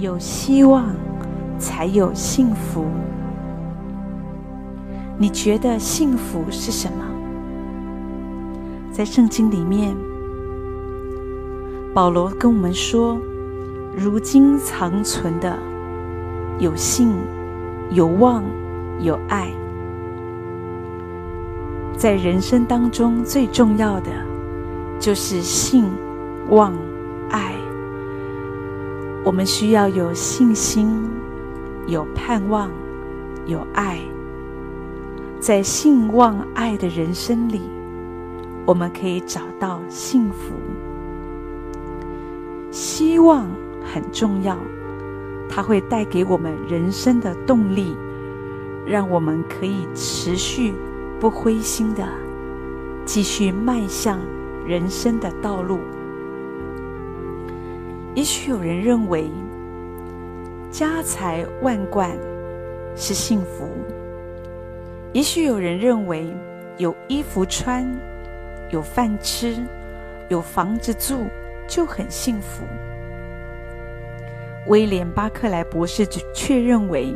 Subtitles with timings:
[0.00, 0.94] 有希望
[1.58, 2.84] 才有幸福。
[5.18, 7.04] 你觉得幸福是什么？
[8.92, 9.96] 在圣经里面，
[11.92, 13.18] 保罗跟我们说
[13.98, 15.58] ：“如今长存的
[16.60, 17.12] 有信、
[17.90, 18.44] 有望、
[19.00, 19.50] 有爱。”
[21.98, 24.12] 在人生当中最重要的
[25.00, 25.86] 就是信、
[26.50, 26.72] 望、
[29.28, 30.88] 我们需要有信心、
[31.86, 32.70] 有盼望、
[33.44, 33.98] 有爱。
[35.38, 37.60] 在信望爱的人生里，
[38.64, 40.54] 我们可以找到幸福。
[42.70, 43.46] 希望
[43.84, 44.56] 很重要，
[45.46, 47.94] 它会带给我们人生的动力，
[48.86, 50.72] 让我们可以持续
[51.20, 52.02] 不灰心的
[53.04, 54.18] 继续迈向
[54.64, 55.80] 人生的道路。
[58.18, 59.30] 也许有人认为
[60.72, 62.10] 家财万贯
[62.96, 63.68] 是幸福。
[65.12, 66.26] 也许有人认为
[66.78, 67.88] 有衣服穿、
[68.72, 69.64] 有饭吃、
[70.28, 71.28] 有房子住
[71.68, 72.64] 就很幸福。
[74.66, 76.04] 威廉·巴克莱博士
[76.34, 77.14] 却认为，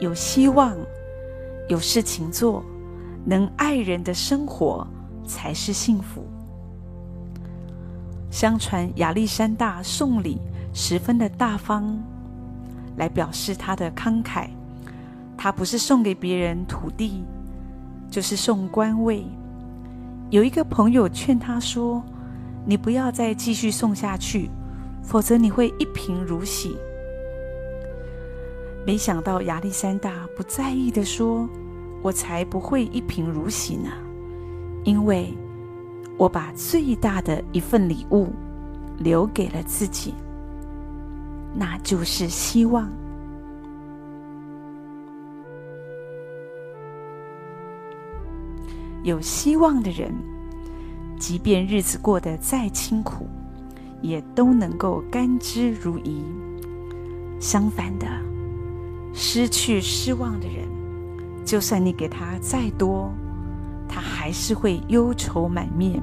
[0.00, 0.74] 有希望、
[1.68, 2.64] 有事情做、
[3.22, 4.88] 能爱人的生活
[5.26, 6.26] 才是幸福。
[8.30, 10.38] 相传亚历山大送礼
[10.72, 11.98] 十分的大方，
[12.96, 14.48] 来表示他的慷慨。
[15.36, 17.22] 他不是送给别人土地，
[18.10, 19.24] 就是送官位。
[20.30, 22.02] 有一个朋友劝他说
[22.66, 24.50] ：“你不要再继续送下去，
[25.02, 26.76] 否则你会一贫如洗。”
[28.84, 31.48] 没想到亚历山大不在意的说
[32.02, 33.90] ：“我才不会一贫如洗呢，
[34.84, 35.32] 因为
[36.18, 38.28] 我把最大的一份礼物
[38.98, 40.12] 留给了自己，
[41.54, 42.90] 那就是希望。”
[49.04, 50.12] 有希望的人，
[51.18, 53.26] 即便日子过得再清苦，
[54.02, 56.20] 也都能够甘之如饴。
[57.40, 58.06] 相反的，
[59.14, 60.68] 失去失望的人，
[61.44, 63.10] 就算你给他再多，
[63.88, 66.02] 他还是会忧愁满面。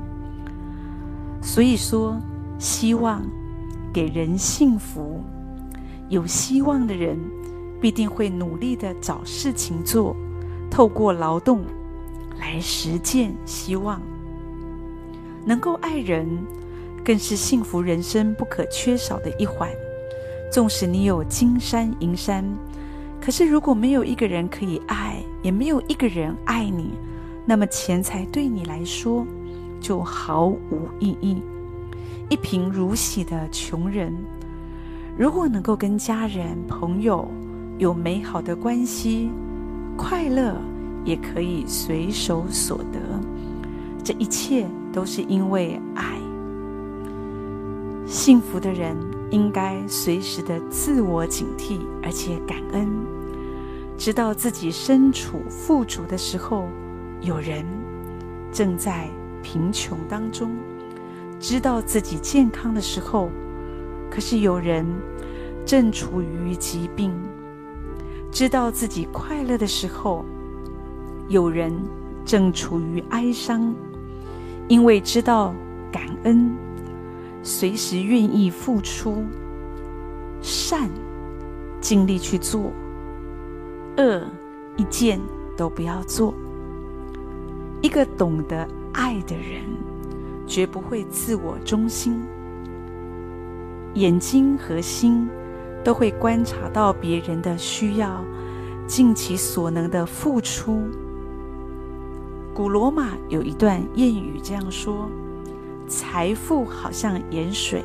[1.41, 2.17] 所以说，
[2.57, 3.21] 希望
[3.93, 5.23] 给人幸福。
[6.09, 7.17] 有希望的人，
[7.79, 10.15] 必定会努力的找事情做，
[10.69, 11.63] 透过劳动。
[12.37, 14.01] 来实践希望，
[15.45, 16.27] 能够爱人，
[17.01, 19.69] 更是幸福人生不可缺少的一环。
[20.51, 22.43] 纵使你有金山银山，
[23.21, 26.91] 可是如果没有一个人可以爱，也没有一个人爱你，
[27.45, 29.25] 那么钱财对你来说
[29.79, 31.41] 就毫无意义。
[32.29, 34.13] 一贫如洗的穷人，
[35.17, 37.29] 如果能够跟家人朋友
[37.77, 39.29] 有美好的关系，
[39.97, 40.55] 快乐。
[41.05, 42.99] 也可以随手所得，
[44.03, 46.17] 这一切都是因为爱。
[48.07, 48.97] 幸福的人
[49.29, 52.89] 应该随时的自我警惕，而且感恩，
[53.99, 56.65] 知道自己身处富足的时候，
[57.25, 57.65] 有人
[58.51, 59.09] 正在
[59.41, 60.49] 贫穷当中；
[61.39, 63.31] 知道自己健康的时候，
[64.11, 64.85] 可是有人
[65.65, 67.09] 正处于疾病；
[68.31, 70.23] 知道自己快乐的时候。
[71.27, 71.73] 有人
[72.23, 73.73] 正处于哀伤，
[74.67, 75.55] 因为知道
[75.91, 76.55] 感恩，
[77.41, 79.23] 随时愿意付出
[80.39, 80.87] 善，
[81.81, 82.71] 尽力去做；
[83.97, 84.21] 恶
[84.77, 85.19] 一件
[85.57, 86.31] 都不要做。
[87.81, 89.63] 一个懂得爱的人，
[90.47, 92.21] 绝不会自我中心，
[93.93, 95.27] 眼睛和心
[95.83, 98.23] 都会观察到别人的需要，
[98.87, 100.81] 尽其所能的付出。
[102.53, 105.09] 古罗马有一段谚语这样说
[105.87, 107.83] ：“财富好像盐水，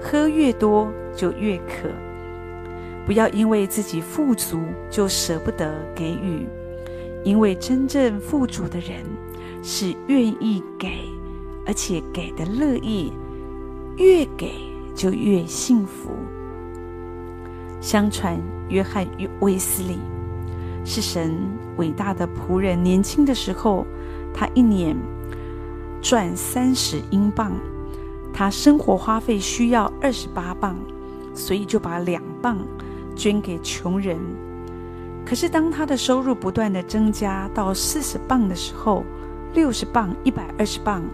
[0.00, 1.88] 喝越多就越渴。
[3.06, 4.60] 不要因为自己富足
[4.90, 6.46] 就舍不得给予，
[7.24, 9.04] 因为真正富足的人
[9.62, 10.88] 是愿意给，
[11.66, 13.12] 而且给的乐意，
[13.96, 14.52] 越给
[14.94, 16.10] 就越幸福。”
[17.80, 19.06] 相传约翰·
[19.40, 19.98] 卫斯理。
[20.82, 21.36] 是神
[21.76, 22.82] 伟大的仆人。
[22.82, 23.86] 年轻的时候，
[24.32, 24.96] 他一年
[26.00, 27.52] 赚三十英镑，
[28.32, 30.74] 他生活花费需要二十八镑，
[31.34, 32.58] 所以就把两镑
[33.14, 34.18] 捐给穷人。
[35.30, 39.04] 可是当他的收入不断的增加到四十磅的时候，
[39.54, 41.04] 六十磅、一百二十磅，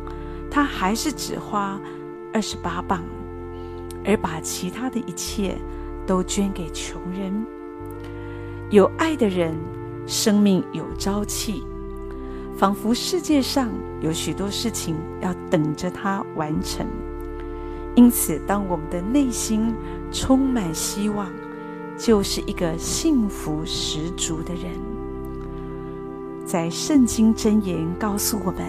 [0.51, 1.79] 他还是只花
[2.33, 3.03] 二十八磅，
[4.07, 5.59] 而把其他的一切
[6.07, 7.45] 都捐给穷人。
[8.71, 9.55] 有爱的人，
[10.07, 11.63] 生命有朝气，
[12.57, 13.69] 仿佛世界上
[14.01, 16.87] 有许多事情要等着他完成。
[17.95, 19.75] 因此，当我们的内心
[20.11, 21.31] 充满希望，
[21.99, 24.71] 就是一个幸福十足的人。
[26.45, 28.65] 在圣经箴言告诉我们：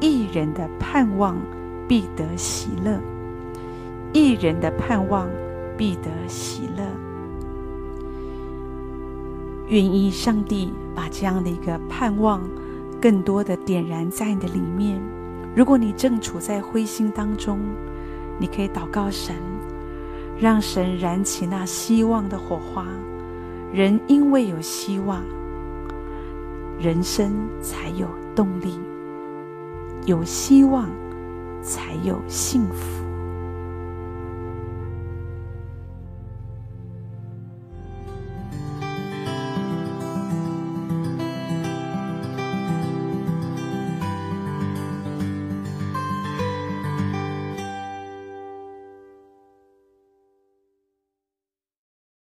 [0.00, 1.36] 一人的盼望
[1.86, 2.98] 必得喜乐，
[4.12, 5.28] 一人的盼望
[5.76, 6.84] 必得喜乐。
[9.68, 12.40] 愿意上帝把这样的一个盼望，
[13.00, 15.00] 更多的点燃在你的里面。
[15.54, 17.58] 如果你正处在灰心当中，
[18.38, 19.34] 你可以祷告神，
[20.38, 22.86] 让神燃起那希望的火花。
[23.72, 25.22] 人因为有希望，
[26.78, 28.78] 人生才有动力；
[30.04, 30.88] 有希望，
[31.62, 33.05] 才有幸福。